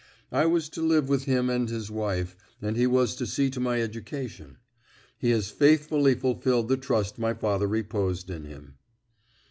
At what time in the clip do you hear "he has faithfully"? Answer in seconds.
5.19-6.15